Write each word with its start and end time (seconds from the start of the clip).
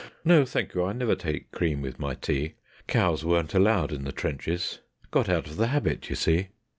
(No, 0.25 0.45
thank 0.45 0.73
you; 0.73 0.83
I 0.83 0.93
never 0.93 1.13
take 1.13 1.51
cream 1.51 1.83
with 1.83 1.99
my 1.99 2.15
tea; 2.15 2.55
Cows 2.87 3.23
weren't 3.23 3.53
allowed 3.53 3.91
in 3.91 4.03
the 4.03 4.11
trenches 4.11 4.79
got 5.11 5.29
out 5.29 5.45
of 5.45 5.57
the 5.57 5.67
habit, 5.67 6.09
y'see.) 6.09 6.47